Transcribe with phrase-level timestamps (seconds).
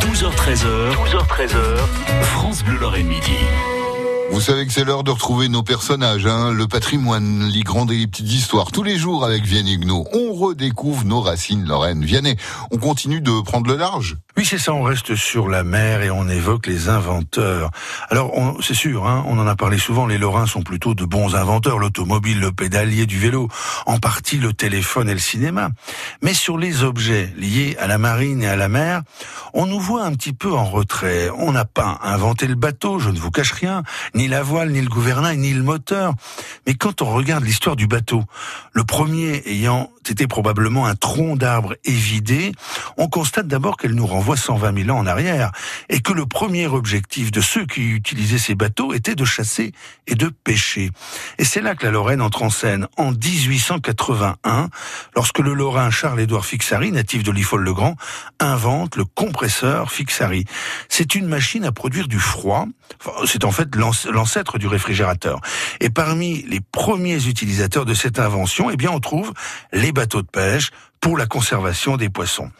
[0.00, 1.76] 12h13h, 12h13h,
[2.22, 3.32] France Bleu Lorraine Midi.
[4.30, 7.96] Vous savez que c'est l'heure de retrouver nos personnages, hein, le patrimoine, les grandes et
[7.96, 8.70] les petites histoires.
[8.70, 12.04] Tous les jours avec Vianney Huguenot, on redécouvre nos racines lorraines.
[12.04, 12.36] Vianney,
[12.70, 14.16] on continue de prendre le large?
[14.36, 17.70] Oui, c'est ça, on reste sur la mer et on évoque les inventeurs.
[18.10, 18.30] Alors,
[18.60, 21.78] c'est sûr, hein, on en a parlé souvent, les Lorrains sont plutôt de bons inventeurs,
[21.78, 23.48] l'automobile, le pédalier du vélo,
[23.86, 25.70] en partie le téléphone et le cinéma.
[26.22, 29.02] Mais sur les objets liés à la marine et à la mer,
[29.54, 31.30] on nous voit un petit peu en retrait.
[31.36, 33.82] On n'a pas inventé le bateau, je ne vous cache rien,
[34.14, 36.14] ni la voile, ni le gouvernail, ni le moteur.
[36.66, 38.22] Mais quand on regarde l'histoire du bateau,
[38.72, 42.52] le premier ayant été probablement un tronc d'arbre évidé,
[42.96, 45.52] on constate d'abord qu'elle nous renvoie 120 000 ans en arrière,
[45.88, 49.72] et que le premier objectif de ceux qui utilisaient ces bateaux était de chasser
[50.06, 50.90] et de pêcher.
[51.38, 54.70] Et c'est là que la Lorraine entre en scène, en 1881,
[55.14, 57.96] lorsque le Lorrain Charles-Édouard Fixari, natif de Liffol-le-Grand,
[58.40, 60.44] invente le compresseur Fixari.
[60.88, 62.66] C'est une machine à produire du froid,
[63.26, 65.40] c'est en fait l'ancêtre du réfrigérateur.
[65.80, 69.32] Et parmi les premiers utilisateurs de cette invention, eh bien, on trouve
[69.72, 72.52] les bateaux de pêche pour la conservation des poissons.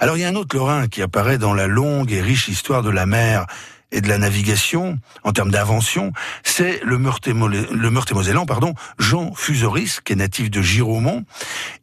[0.00, 2.82] Alors, il y a un autre Lorrain qui apparaît dans la longue et riche histoire
[2.82, 3.44] de la mer
[3.92, 10.16] et de la navigation, en termes d'invention, c'est le Meurthe-et-Mosellan, pardon, Jean Fusoris, qui est
[10.16, 11.24] natif de Giromont.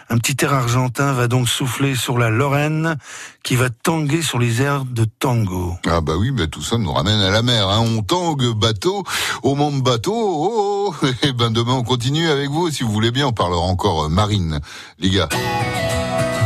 [0.08, 2.96] Un petit air argentin va donc souffler sur la Lorraine,
[3.42, 5.76] qui va tanguer sur les airs de tango.
[5.86, 7.68] Ah bah oui, bah tout ça nous ramène à la mer.
[7.68, 7.84] Hein.
[7.86, 9.04] On tangue bateau,
[9.42, 10.14] au monde bateau.
[10.16, 11.06] Oh, oh.
[11.22, 14.08] Et ben demain on continue avec vous, si vous voulez bien, on parlera encore euh,
[14.08, 14.60] marine,
[14.98, 15.28] les gars.